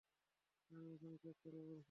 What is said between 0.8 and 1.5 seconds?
এখনি চেক